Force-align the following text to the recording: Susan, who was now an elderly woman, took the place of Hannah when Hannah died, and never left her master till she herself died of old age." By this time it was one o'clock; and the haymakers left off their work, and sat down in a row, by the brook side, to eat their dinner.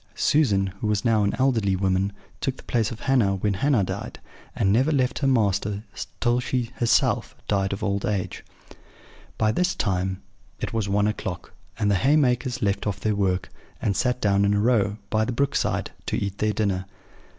Susan, 0.15 0.65
who 0.81 0.87
was 0.87 1.05
now 1.05 1.23
an 1.23 1.35
elderly 1.37 1.75
woman, 1.75 2.11
took 2.39 2.57
the 2.57 2.63
place 2.63 2.89
of 2.89 3.01
Hannah 3.01 3.35
when 3.35 3.53
Hannah 3.53 3.83
died, 3.83 4.19
and 4.55 4.73
never 4.73 4.91
left 4.91 5.19
her 5.19 5.27
master 5.27 5.83
till 6.19 6.39
she 6.39 6.71
herself 6.77 7.35
died 7.47 7.71
of 7.71 7.83
old 7.83 8.03
age." 8.03 8.43
By 9.37 9.51
this 9.51 9.75
time 9.75 10.23
it 10.59 10.73
was 10.73 10.89
one 10.89 11.05
o'clock; 11.05 11.53
and 11.77 11.91
the 11.91 12.01
haymakers 12.01 12.63
left 12.63 12.87
off 12.87 12.99
their 12.99 13.13
work, 13.15 13.49
and 13.79 13.95
sat 13.95 14.19
down 14.19 14.43
in 14.43 14.55
a 14.55 14.59
row, 14.59 14.97
by 15.11 15.23
the 15.23 15.31
brook 15.31 15.55
side, 15.55 15.91
to 16.07 16.17
eat 16.17 16.39
their 16.39 16.53
dinner. 16.53 16.87